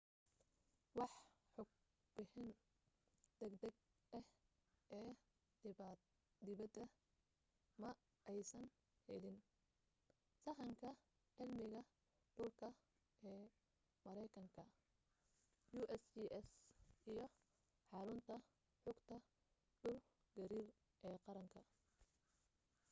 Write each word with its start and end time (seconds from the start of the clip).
wax 0.97 1.13
xog 1.53 1.69
bixin 2.15 2.49
degdeg 3.39 3.75
ah 4.17 4.25
ee 4.99 5.09
dhibaata 6.45 6.83
ma 7.81 7.89
aysan 8.31 8.65
helin 9.07 9.37
sahanka 10.43 10.89
cilmiga 11.35 11.81
dhulka 12.35 12.69
ee 13.31 13.43
mareykanka 14.05 14.63
usgs 15.81 16.45
iyo 17.11 17.25
xarunta 17.89 18.35
xogta 18.83 19.15
dhul 19.81 19.97
gariir 20.35 20.67
ee 21.07 21.17
qaranka 21.25 21.59